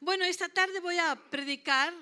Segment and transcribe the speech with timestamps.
[0.00, 1.92] Bueno, esta tarde voy a predicar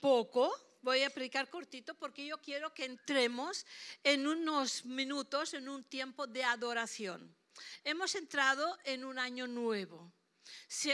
[0.00, 3.66] poco, voy a predicar cortito porque yo quiero que entremos
[4.04, 7.36] en unos minutos en un tiempo de adoración.
[7.82, 10.12] Hemos entrado en un año nuevo.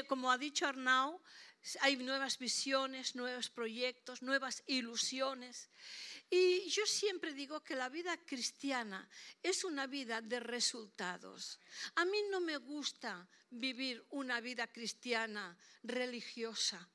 [0.06, 1.20] Como ha dicho Arnau,
[1.82, 5.68] hay nuevas visiones, nuevos proyectos, nuevas ilusiones.
[6.30, 9.08] Y yo siempre digo que la vida cristiana
[9.42, 11.58] es una vida de resultados.
[11.94, 16.88] A mí no me gusta vivir una vida cristiana religiosa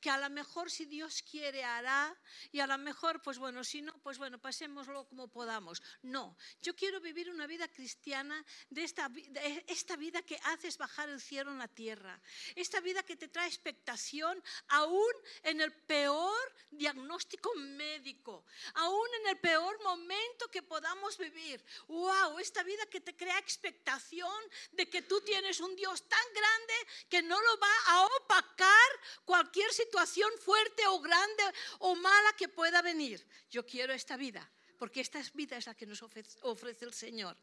[0.00, 2.16] que a lo mejor si Dios quiere hará
[2.52, 5.82] y a lo mejor, pues bueno, si no, pues bueno, pasémoslo como podamos.
[6.02, 11.08] No, yo quiero vivir una vida cristiana de esta, de esta vida que haces bajar
[11.08, 12.20] el cielo en la tierra,
[12.54, 15.12] esta vida que te trae expectación aún
[15.42, 21.64] en el peor diagnóstico médico, aún en el peor momento que podamos vivir.
[21.88, 22.38] ¡Wow!
[22.38, 24.40] Esta vida que te crea expectación
[24.72, 26.74] de que tú tienes un Dios tan grande
[27.08, 28.90] que no lo va a opacar
[29.24, 31.42] cualquier situación fuerte o grande
[31.80, 33.26] o mala que pueda venir.
[33.50, 37.36] Yo quiero esta vida, porque esta vida es la que nos ofrece el Señor.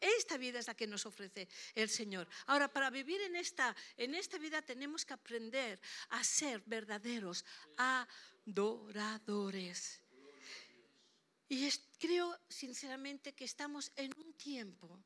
[0.00, 2.28] Esta vida es la que nos ofrece el Señor.
[2.46, 7.44] Ahora, para vivir en esta, en esta vida tenemos que aprender a ser verdaderos
[8.46, 10.02] adoradores.
[11.48, 14.98] Y creo sinceramente que estamos en un tiempo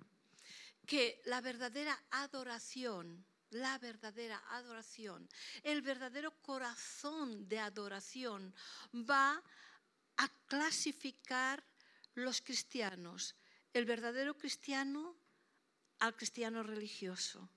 [0.87, 5.29] que la verdadera adoración la verdadera adoración,
[5.63, 8.55] el verdadero corazón de adoración
[8.95, 9.43] va
[10.17, 11.65] a clasificar
[12.15, 13.35] los cristianos,
[13.73, 15.17] el verdadero cristiano
[15.99, 17.49] al cristiano religioso.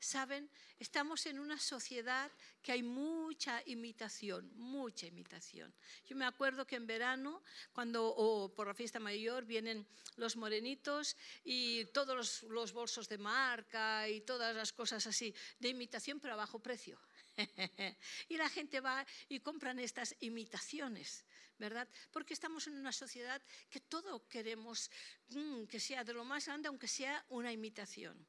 [0.00, 5.74] Saben, estamos en una sociedad que hay mucha imitación, mucha imitación.
[6.06, 7.42] Yo me acuerdo que en verano,
[7.74, 14.08] cuando o por la fiesta mayor vienen los morenitos y todos los, bolsos de marca
[14.08, 16.98] y todas las cosas así, de imitación pero a bajo precio.
[18.30, 21.26] y la gente va y compran estas imitaciones,
[21.58, 21.86] ¿verdad?
[22.10, 24.90] Porque estamos en una sociedad que todo queremos
[25.28, 28.26] mm, que sea de lo más grande, aunque sea una imitación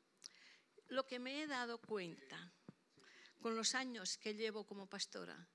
[0.92, 2.52] lo que me he dado cuenta
[3.40, 5.48] con los años que llevo como pastora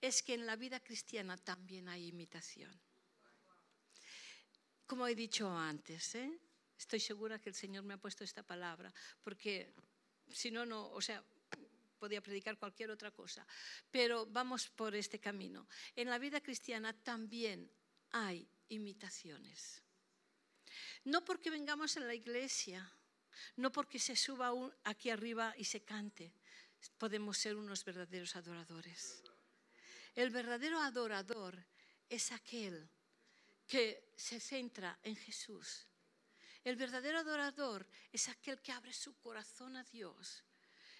[0.00, 2.72] es que en la vida cristiana también hay imitación.
[4.86, 6.38] Como he dicho antes, ¿eh?
[6.78, 8.92] estoy segura que el Señor me ha puesto esta palabra,
[9.24, 9.74] porque
[10.30, 11.24] si no, no, o sea,
[11.98, 13.44] podía predicar cualquier otra cosa,
[13.90, 15.66] pero vamos por este camino.
[15.96, 17.68] En la vida cristiana también
[18.12, 19.82] hay imitaciones.
[21.04, 22.88] No porque vengamos a la iglesia,
[23.56, 24.52] no porque se suba
[24.84, 26.32] aquí arriba y se cante,
[26.98, 29.22] podemos ser unos verdaderos adoradores.
[30.14, 31.64] El verdadero adorador
[32.08, 32.88] es aquel
[33.66, 35.86] que se centra en Jesús.
[36.64, 40.42] El verdadero adorador es aquel que abre su corazón a Dios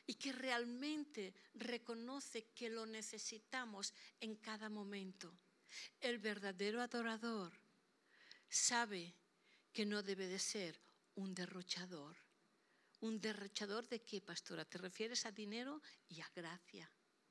[0.06, 5.36] y que realmente reconoce que lo necesitamos en cada momento.
[6.00, 7.52] El verdadero adorador
[8.48, 9.14] sabe
[9.72, 10.80] que no debe de ser
[11.16, 12.16] un derrochador,
[13.00, 14.64] ¿Un derrochador de qué, pastora?
[14.64, 16.90] ¿Te refieres a dinero y a gracia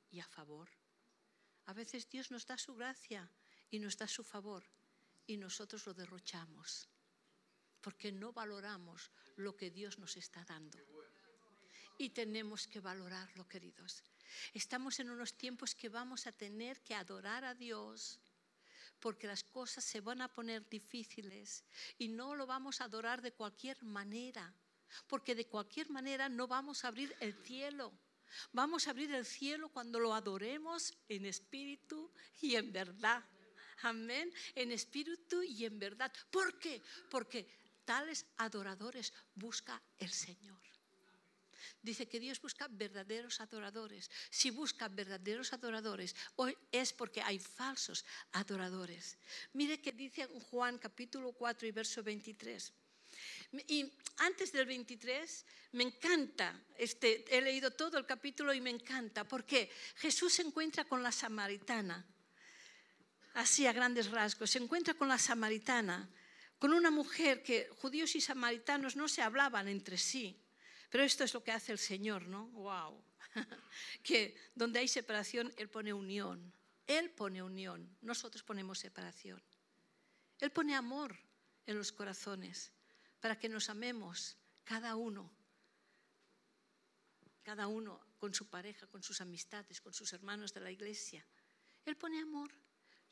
[0.09, 0.69] y a favor?
[1.65, 3.31] A veces Dios nos da su gracia
[3.71, 4.63] y nos da su favor
[5.25, 6.87] y nosotros lo derrochamos
[7.85, 10.79] porque no valoramos lo que Dios nos está dando.
[11.99, 14.03] Y tenemos que valorarlo, queridos.
[14.55, 18.19] Estamos en unos tiempos que vamos a tener que adorar a Dios
[18.99, 21.63] porque las cosas se van a poner difíciles
[21.99, 24.51] y no lo vamos a adorar de cualquier manera
[25.07, 27.93] porque de cualquier manera no vamos a abrir el cielo.
[28.51, 32.11] Vamos a abrir el cielo cuando lo adoremos en espíritu
[32.41, 33.23] y en verdad.
[33.83, 34.31] Amén.
[34.55, 36.11] En espíritu y en verdad.
[36.31, 36.81] ¿Por qué?
[37.09, 37.47] Porque
[37.85, 40.59] tales adoradores busca el Señor.
[41.81, 44.09] Dice que Dios busca verdaderos adoradores.
[44.31, 49.17] Si busca verdaderos adoradores, hoy es porque hay falsos adoradores.
[49.53, 52.73] Mire que dice Juan capítulo 4 y verso 23.
[53.67, 59.27] Y antes del 23 me encanta, este, he leído todo el capítulo y me encanta,
[59.27, 62.05] porque Jesús se encuentra con la samaritana,
[63.33, 66.09] así a grandes rasgos, se encuentra con la samaritana,
[66.57, 70.41] con una mujer que judíos y samaritanos no se hablaban entre sí,
[70.89, 72.47] pero esto es lo que hace el Señor, ¿no?
[72.49, 73.03] ¡Wow!
[74.03, 76.53] que donde hay separación, Él pone unión.
[76.87, 79.41] Él pone unión, nosotros ponemos separación.
[80.39, 81.17] Él pone amor
[81.65, 82.71] en los corazones
[83.25, 85.33] para que nos amemos cada uno,
[87.41, 91.25] cada uno con su pareja, con sus amistades, con sus hermanos de la iglesia.
[91.85, 92.51] Él pone amor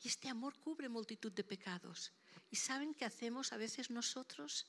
[0.00, 2.12] y este amor cubre multitud de pecados.
[2.48, 4.68] ¿Y saben qué hacemos a veces nosotros?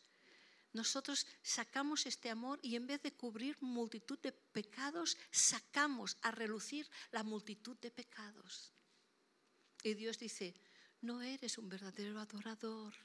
[0.73, 6.89] nosotros sacamos este amor y en vez de cubrir multitud de pecados, sacamos a relucir
[7.11, 8.73] la multitud de pecados.
[9.83, 10.55] Y Dios dice,
[11.01, 12.95] no eres un verdadero adorador.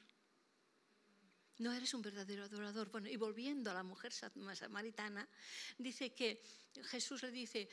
[1.60, 2.90] No eres un verdadero adorador.
[2.90, 5.28] Bueno, y volviendo a la mujer samaritana,
[5.76, 6.42] dice que
[6.84, 7.68] Jesús le dice,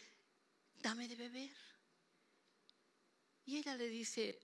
[0.82, 1.56] dame de beber.
[3.46, 4.40] Y ella le dice,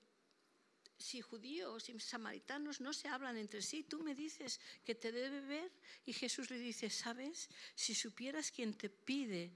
[0.98, 5.42] si judíos y samaritanos no se hablan entre sí, tú me dices que te debe
[5.42, 5.72] beber.
[6.06, 7.50] Y Jesús le dice, ¿sabes?
[7.76, 9.52] Si supieras quién te pide,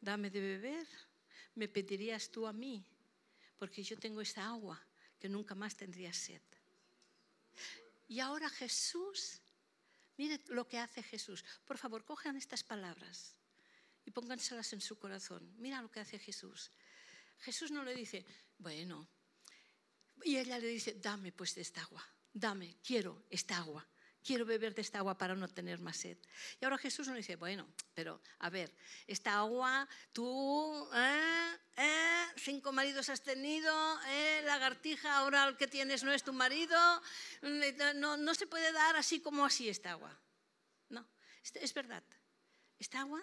[0.00, 0.86] dame de beber,
[1.56, 2.86] me pedirías tú a mí,
[3.58, 4.80] porque yo tengo esta agua
[5.18, 6.42] que nunca más tendría sed.
[8.08, 9.40] Y ahora Jesús,
[10.16, 11.44] mire lo que hace Jesús.
[11.64, 13.36] Por favor, cojan estas palabras
[14.04, 15.54] y pónganselas en su corazón.
[15.58, 16.70] Mira lo que hace Jesús.
[17.38, 18.24] Jesús no le dice,
[18.58, 19.08] bueno,
[20.24, 23.86] y ella le dice, dame pues esta agua, dame, quiero esta agua,
[24.24, 26.16] quiero beber de esta agua para no tener más sed.
[26.60, 28.74] Y ahora Jesús nos dice, bueno, pero a ver,
[29.06, 33.72] esta agua, tú, eh, eh, cinco maridos has tenido,
[34.06, 36.78] eh, lagartija, ahora el que tienes no es tu marido,
[37.94, 40.18] no, no se puede dar así como así esta agua.
[40.88, 41.08] No,
[41.42, 42.04] es verdad,
[42.78, 43.22] esta agua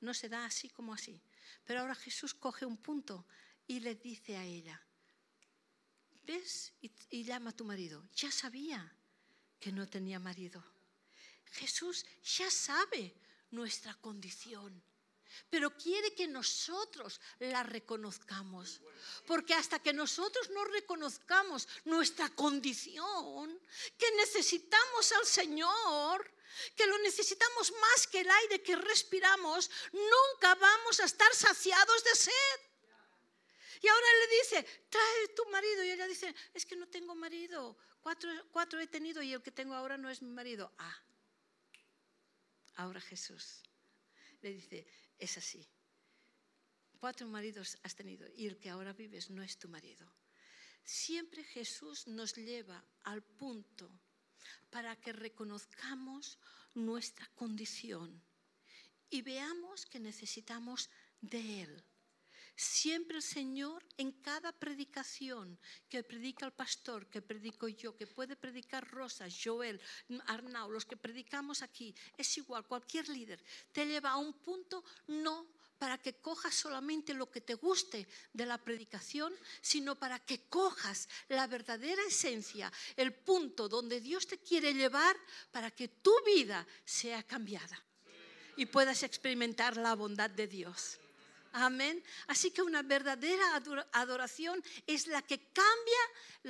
[0.00, 1.22] no se da así como así.
[1.64, 3.26] Pero ahora Jesús coge un punto
[3.66, 4.80] y le dice a ella,
[6.24, 8.06] ves y, llama a tu marido.
[8.14, 8.94] Ya sabía
[9.62, 10.62] que no tenía marido.
[11.52, 12.04] Jesús
[12.36, 13.14] ya sabe
[13.52, 14.82] nuestra condición,
[15.48, 18.80] pero quiere que nosotros la reconozcamos.
[19.26, 23.60] Porque hasta que nosotros no reconozcamos nuestra condición,
[23.96, 26.28] que necesitamos al Señor,
[26.74, 32.14] que lo necesitamos más que el aire que respiramos, nunca vamos a estar saciados de
[32.16, 32.60] sed.
[33.82, 34.06] Y ahora
[34.42, 35.84] dice, trae tu marido.
[35.84, 37.76] Y ella dice, es que no tengo marido.
[38.00, 40.72] Cuatro, cuatro he tenido y el que tengo ahora no es mi marido.
[40.78, 41.02] Ah,
[42.76, 43.62] ahora Jesús
[44.40, 44.86] le dice,
[45.18, 45.66] es así.
[46.98, 50.12] Cuatro maridos has tenido y el que ahora vives no es tu marido.
[50.84, 53.90] Siempre Jesús nos lleva al punto
[54.70, 56.38] para que reconozcamos
[56.74, 58.22] nuestra condición
[59.10, 60.90] y veamos que necesitamos
[61.20, 61.84] de Él.
[62.54, 65.58] Siempre el Señor en cada predicación
[65.88, 69.80] que predica el pastor, que predico yo, que puede predicar Rosa, Joel,
[70.26, 75.46] Arnau, los que predicamos aquí, es igual, cualquier líder, te lleva a un punto no
[75.82, 81.08] para que cojas solamente lo que te guste de la predicación, sino para que cojas
[81.28, 85.16] la verdadera esencia, el punto donde Dios te quiere llevar
[85.50, 87.82] para que tu vida sea cambiada
[88.56, 91.01] y puedas experimentar la bondad de Dios.
[91.52, 92.02] Amén.
[92.28, 93.62] Así que una verdadera
[93.92, 96.02] adoración es la que cambia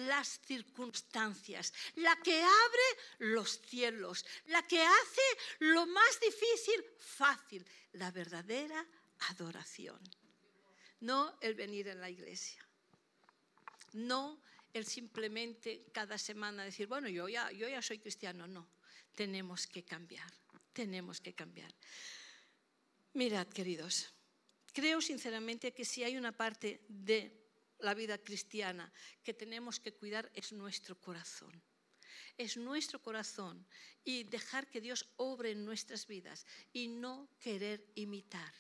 [0.09, 2.89] las circunstancias, la que abre
[3.19, 5.23] los cielos, la que hace
[5.59, 8.87] lo más difícil fácil, la verdadera
[9.31, 10.01] adoración.
[11.01, 12.65] No el venir en la iglesia.
[13.95, 14.41] No
[14.73, 18.47] el simplemente cada semana decir, bueno, yo ya, yo ya soy cristiano.
[18.47, 18.69] No,
[19.17, 20.33] tenemos que cambiar,
[20.73, 21.75] tenemos que cambiar.
[23.15, 24.13] Mirad, queridos,
[24.73, 27.43] Creo sinceramente que si hay una parte de
[27.81, 28.91] la vida cristiana
[29.23, 31.53] que tenemos que cuidar es nuestro corazón.
[32.39, 33.67] Es nuestro corazón
[34.05, 38.55] y dejar que Dios obre en nuestras vidas y no querer imitar.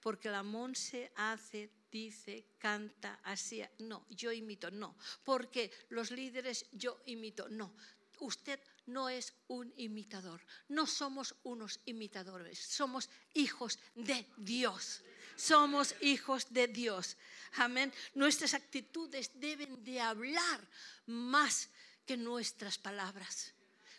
[0.00, 3.62] Porque la Monse hace, dice, canta, así.
[3.78, 4.96] No, yo imito, no.
[5.24, 7.74] Porque los líderes yo imito, no.
[8.20, 10.40] Usted no es un imitador.
[10.68, 15.02] No somos unos imitadores, somos hijos de Dios
[15.36, 17.16] somos hijos de Dios.
[17.56, 17.92] Amén.
[18.14, 20.60] Nuestras actitudes deben de hablar
[21.06, 21.70] más
[22.06, 23.54] que nuestras palabras.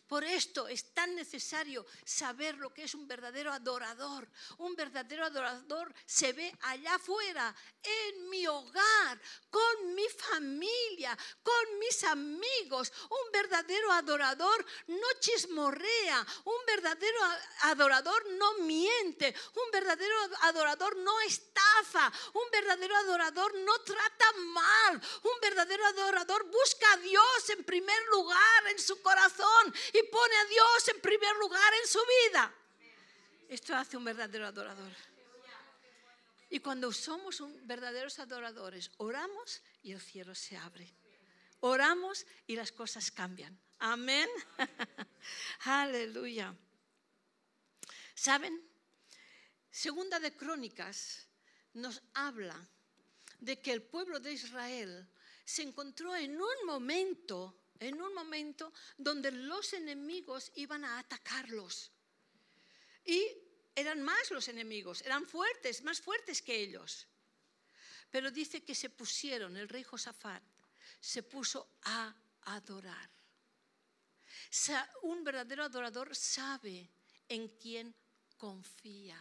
[0.10, 4.28] Por esto es tan necesario saber lo que es un verdadero adorador.
[4.58, 12.04] Un verdadero adorador se ve allá afuera, en mi hogar, con mi familia, con mis
[12.06, 12.92] amigos.
[13.04, 17.20] Un verdadero adorador no chismorrea, un verdadero
[17.62, 25.40] adorador no miente, un verdadero adorador no estafa, un verdadero adorador no trata mal, un
[25.40, 31.02] verdadero adorador busca a Dios en primer lugar en su corazón pone a Dios en
[31.02, 32.54] primer lugar en su vida.
[33.48, 34.92] Esto hace un verdadero adorador.
[36.50, 40.92] Y cuando somos verdaderos adoradores, oramos y el cielo se abre.
[41.62, 43.60] Oramos y las cosas cambian.
[43.80, 44.28] Amén.
[45.66, 46.56] Aleluya.
[48.16, 48.62] ¿Saben?
[49.70, 51.28] Segunda de Crónicas
[51.74, 52.68] nos habla
[53.40, 55.08] de que el pueblo de Israel
[55.46, 61.92] se encontró en un momento en un momento donde los enemigos iban a atacarlos.
[63.06, 63.26] Y
[63.76, 67.08] eran más los enemigos, eran fuertes, más fuertes que ellos.
[68.12, 70.44] Pero dice que se pusieron, el rey Josafat
[71.00, 73.10] se puso a adorar.
[75.04, 76.90] Un verdadero adorador sabe
[77.28, 77.96] en quién
[78.38, 79.20] confía.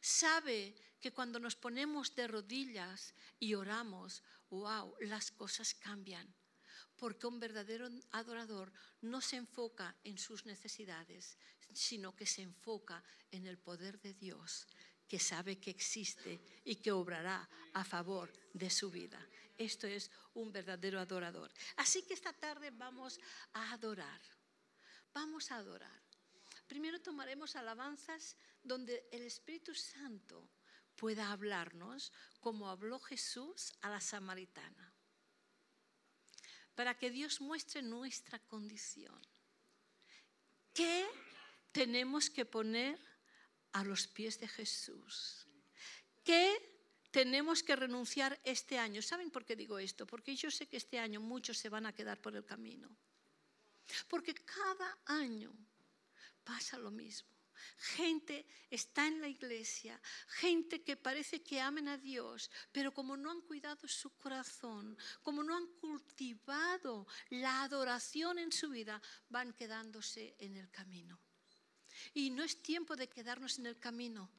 [0.00, 6.32] Sabe que cuando nos ponemos de rodillas y oramos, wow, las cosas cambian.
[7.02, 11.36] Porque un verdadero adorador no se enfoca en sus necesidades,
[11.72, 14.68] sino que se enfoca en el poder de Dios,
[15.08, 19.18] que sabe que existe y que obrará a favor de su vida.
[19.58, 21.50] Esto es un verdadero adorador.
[21.74, 23.18] Así que esta tarde vamos
[23.52, 24.20] a adorar.
[25.12, 26.00] Vamos a adorar.
[26.68, 30.48] Primero tomaremos alabanzas donde el Espíritu Santo
[30.94, 34.91] pueda hablarnos como habló Jesús a la samaritana.
[36.74, 39.20] Para que Dios muestre nuestra condición.
[40.72, 41.06] ¿Qué
[41.70, 42.98] tenemos que poner
[43.72, 45.46] a los pies de Jesús?
[46.24, 46.72] ¿Qué
[47.10, 49.02] tenemos que renunciar este año?
[49.02, 50.06] ¿Saben por qué digo esto?
[50.06, 52.88] Porque yo sé que este año muchos se van a quedar por el camino.
[54.08, 55.52] Porque cada año
[56.44, 57.31] pasa lo mismo.
[57.76, 63.30] Gente está en la iglesia, gente que parece que amen a Dios, pero como no
[63.30, 70.34] han cuidado su corazón, como no han cultivado la adoración en su vida, van quedándose
[70.38, 71.20] en el camino.
[72.14, 74.30] Y no es tiempo de quedarnos en el camino,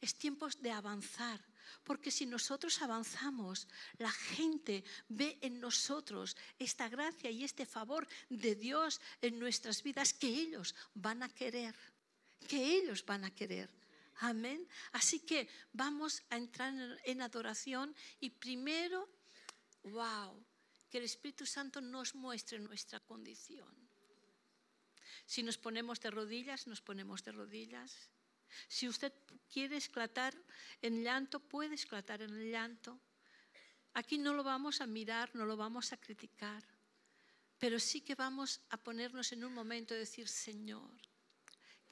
[0.00, 1.40] es tiempo de avanzar.
[1.84, 3.68] Porque si nosotros avanzamos,
[3.98, 10.14] la gente ve en nosotros esta gracia y este favor de Dios en nuestras vidas
[10.14, 11.74] que ellos van a querer
[12.46, 13.70] que ellos van a querer.
[14.20, 14.66] Amén.
[14.92, 19.08] Así que vamos a entrar en adoración y primero,
[19.84, 20.44] wow,
[20.90, 23.68] que el Espíritu Santo nos muestre nuestra condición.
[25.24, 28.10] Si nos ponemos de rodillas, nos ponemos de rodillas.
[28.66, 29.12] Si usted
[29.52, 30.34] quiere esclatar
[30.80, 32.98] en llanto, puede esclatar en llanto.
[33.92, 36.64] Aquí no lo vamos a mirar, no lo vamos a criticar,
[37.58, 41.07] pero sí que vamos a ponernos en un momento de decir, Señor,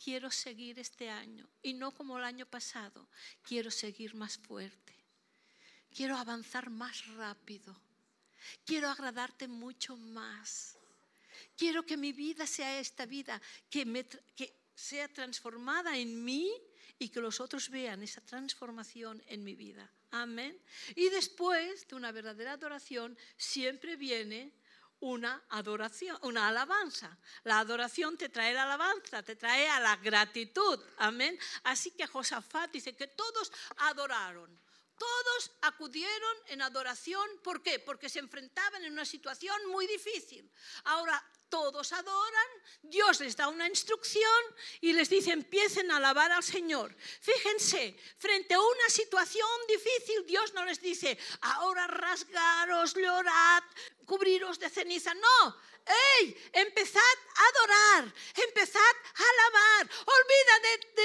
[0.02, 3.08] quiero seguir este año y no como el año pasado,
[3.42, 4.94] quiero seguir más fuerte,
[5.94, 7.74] quiero avanzar más rápido,
[8.64, 10.76] quiero agradarte mucho más,
[11.56, 13.84] quiero que mi vida sea esta vida, que,
[14.74, 16.52] sea transformada en mí
[16.98, 19.90] y que los otros vean esa transformación en mi vida.
[20.10, 20.58] Amén.
[20.94, 24.52] Y después de una verdadera adoración siempre viene
[25.00, 27.16] una adoración, una alabanza.
[27.44, 30.82] La adoración te trae la alabanza, te trae a la gratitud.
[30.98, 31.38] Amén.
[31.64, 34.58] Así que Josafat dice que todos adoraron.
[34.98, 37.28] Todos acudieron en adoración.
[37.42, 37.78] ¿Por qué?
[37.78, 40.50] Porque se enfrentaban en una situación muy difícil.
[40.84, 42.50] Ahora todos adoran,
[42.82, 44.42] Dios les da una instrucción
[44.80, 46.94] y les dice empiecen a alabar al Señor.
[47.20, 53.62] Fíjense, frente a una situación difícil, Dios no les dice ahora rasgaros, llorad,
[54.06, 55.12] cubriros de ceniza.
[55.14, 56.50] No, ¡Ey!
[56.52, 59.88] Empezad a adorar, empezad a alabar.
[60.04, 61.04] Olvídate, de,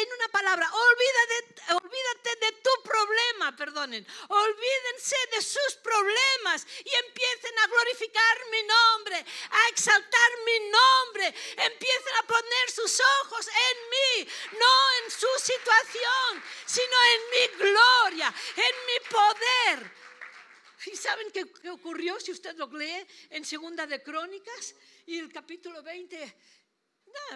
[0.00, 4.06] en una palabra, olvídate, olvídate de tu problema, perdonen.
[4.28, 11.26] Olvídense de sus problemas y empiecen a glorificar mi nombre, a exaltar mi nombre.
[11.58, 18.34] Empiecen a poner sus ojos en mí, no en su situación, sino en mi gloria,
[18.56, 20.03] en mi poder.
[20.86, 24.74] ¿Y saben qué, ocurrió si usted lo lee en Segunda de Crónicas
[25.06, 26.36] y el capítulo 20?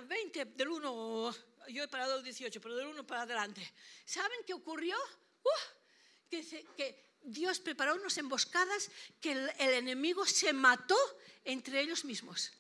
[0.07, 1.37] 20 del 1,
[1.69, 3.73] yo he parado el 18, pero del 1 para adelante.
[4.05, 4.97] ¿Saben qué ocurrió?
[5.43, 8.91] Uh, que, Dios preparó unas emboscadas
[9.21, 10.97] que el, enemigo se mató
[11.45, 12.53] entre ellos mismos.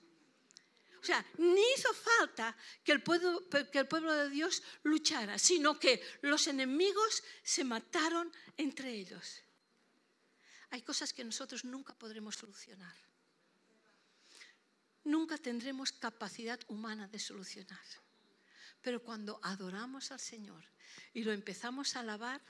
[1.00, 5.78] O sea, ni hizo falta que el, pueblo, que el pueblo de Dios luchara, sino
[5.78, 9.42] que los enemigos se mataron entre ellos.
[10.71, 12.95] Hay cosas que nosotros nunca podremos solucionar.
[15.05, 17.81] Nunca tendremos capacidad humana de solucionar.
[18.83, 20.65] Pero cuando adoramos al Señor
[21.15, 22.43] y lo empezamos a alabar,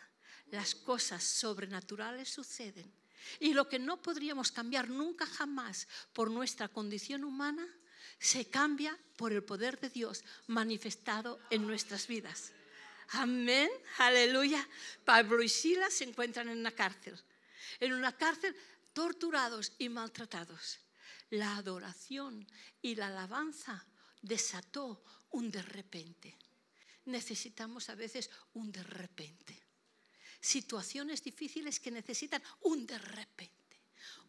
[0.50, 2.92] las cosas sobrenaturales suceden.
[3.38, 7.66] Y lo que no podríamos cambiar nunca jamás por nuestra condición humana,
[8.18, 12.52] se cambia por el poder de Dios manifestado en nuestras vidas.
[13.10, 14.66] Amén, aleluya.
[15.04, 17.18] Pablo y Silas se encuentran en una cárcel
[17.80, 18.54] en una cárcel,
[18.92, 20.78] torturados y maltratados.
[21.30, 22.46] La adoración
[22.80, 23.86] y la alabanza
[24.22, 26.38] desató un de repente.
[27.04, 29.62] Necesitamos a veces un de repente.
[30.40, 33.80] Situaciones difíciles que necesitan un de repente,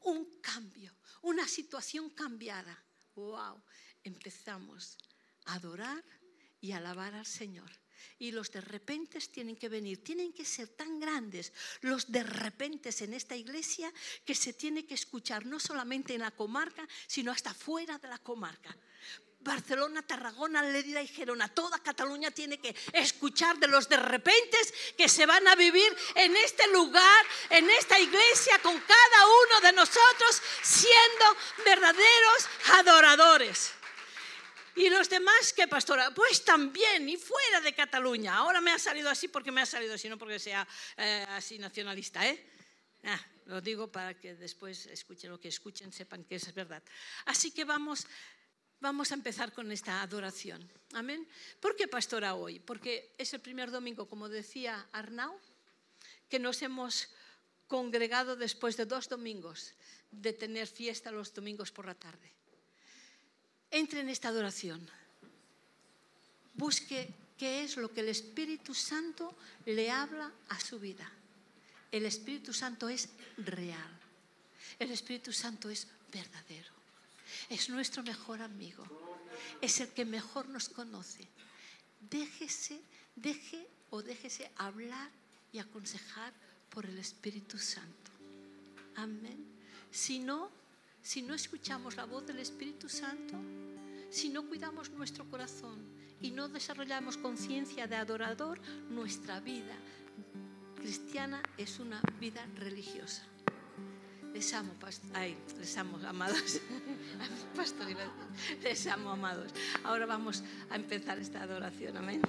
[0.01, 2.84] un cambio, una situación cambiada.
[3.15, 3.62] ¡Wow!
[4.03, 4.98] Empezamos
[5.46, 6.03] a adorar
[6.62, 7.69] y alabar al Señor.
[8.17, 12.89] Y los de repente tienen que venir, tienen que ser tan grandes los de repente
[12.99, 13.91] en esta iglesia
[14.25, 18.17] que se tiene que escuchar no solamente en la comarca, sino hasta fuera de la
[18.17, 18.75] comarca.
[19.41, 24.57] Barcelona, Tarragona, Lérida y Gerona, toda Cataluña tiene que escuchar de los de repente
[24.97, 29.71] que se van a vivir en este lugar, en esta iglesia, con cada uno de
[29.73, 32.47] nosotros siendo verdaderos
[32.79, 33.71] adoradores.
[34.79, 36.13] ¿Y los demás qué, pastora?
[36.13, 38.38] Pues también, y fuera de Cataluña.
[38.38, 41.59] Ahora me ha salido así porque me ha salido así, no porque sea eh, así
[41.59, 42.41] nacionalista, ¿eh?
[43.03, 46.81] Ah, lo digo para que después escuchen lo que escuchen, sepan que es verdad.
[47.25, 48.07] Así que vamos,
[48.79, 50.65] vamos a empezar con esta adoración.
[50.93, 51.27] Amén.
[51.59, 52.59] ¿Por qué pastora hoy?
[52.62, 55.38] Porque es el primer domingo, como decía Arnau,
[56.29, 57.09] que nos hemos
[57.67, 59.74] congregado después de dos domingos
[60.09, 62.38] de tener fiesta los domingos por la tarde
[63.71, 64.85] entre en esta adoración.
[66.55, 69.35] Busque qué es lo que el Espíritu Santo
[69.65, 71.09] le habla a su vida.
[71.91, 73.99] El Espíritu Santo es real.
[74.77, 76.71] El Espíritu Santo es verdadero.
[77.49, 78.83] Es nuestro mejor amigo.
[79.61, 81.27] Es el que mejor nos conoce.
[82.09, 82.79] Déjese,
[83.15, 85.09] deje o déjese hablar
[85.51, 86.33] y aconsejar
[86.69, 88.11] por el Espíritu Santo.
[88.95, 89.45] Amén.
[89.91, 90.51] Si no,
[91.01, 93.35] si no escuchamos la voz del Espíritu Santo,
[94.09, 95.79] si no cuidamos nuestro corazón
[96.21, 99.75] y no desarrollamos conciencia de adorador, nuestra vida
[100.75, 103.23] cristiana es una vida religiosa.
[104.33, 104.73] Les amo,
[105.13, 106.61] Ay, les amo, amados.
[107.55, 107.87] Pastor,
[108.63, 109.51] les amo, amados.
[109.83, 111.97] Ahora vamos a empezar esta adoración.
[111.97, 112.21] Amén.